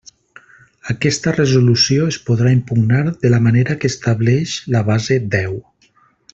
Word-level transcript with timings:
Aquesta 0.93 1.33
resolució 1.35 2.07
es 2.13 2.17
podrà 2.31 2.55
impugnar 2.59 3.03
de 3.27 3.33
la 3.35 3.43
manera 3.51 3.79
que 3.83 3.93
estableix 3.97 4.59
la 4.77 4.85
base 4.93 5.23
deu. 5.39 5.59